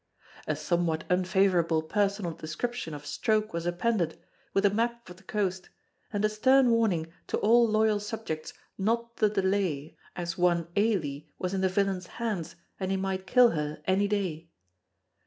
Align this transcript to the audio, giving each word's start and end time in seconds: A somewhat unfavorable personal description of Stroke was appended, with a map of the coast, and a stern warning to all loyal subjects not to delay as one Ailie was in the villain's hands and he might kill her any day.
A 0.47 0.55
somewhat 0.55 1.03
unfavorable 1.11 1.83
personal 1.83 2.31
description 2.31 2.95
of 2.95 3.05
Stroke 3.05 3.53
was 3.53 3.67
appended, 3.67 4.17
with 4.51 4.65
a 4.65 4.71
map 4.71 5.07
of 5.11 5.17
the 5.17 5.21
coast, 5.23 5.69
and 6.11 6.25
a 6.25 6.27
stern 6.29 6.71
warning 6.71 7.13
to 7.27 7.37
all 7.37 7.67
loyal 7.67 7.99
subjects 7.99 8.51
not 8.79 9.15
to 9.17 9.29
delay 9.29 9.95
as 10.15 10.39
one 10.39 10.67
Ailie 10.75 11.29
was 11.37 11.53
in 11.53 11.61
the 11.61 11.69
villain's 11.69 12.07
hands 12.17 12.55
and 12.79 12.89
he 12.89 12.97
might 12.97 13.27
kill 13.27 13.51
her 13.51 13.79
any 13.85 14.07
day. 14.07 14.49